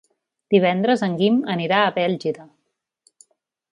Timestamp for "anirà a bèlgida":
1.57-2.49